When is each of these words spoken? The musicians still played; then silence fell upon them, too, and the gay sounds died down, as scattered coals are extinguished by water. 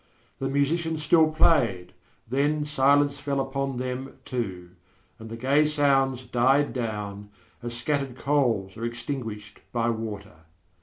The 0.39 0.49
musicians 0.49 1.03
still 1.03 1.29
played; 1.29 1.93
then 2.27 2.65
silence 2.65 3.19
fell 3.19 3.39
upon 3.39 3.77
them, 3.77 4.17
too, 4.25 4.71
and 5.19 5.29
the 5.29 5.37
gay 5.37 5.63
sounds 5.67 6.23
died 6.23 6.73
down, 6.73 7.29
as 7.61 7.75
scattered 7.77 8.15
coals 8.15 8.75
are 8.77 8.83
extinguished 8.83 9.59
by 9.71 9.91
water. 9.91 10.37